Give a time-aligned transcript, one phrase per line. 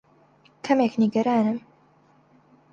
[0.65, 1.57] کەمێک نیگەرانم.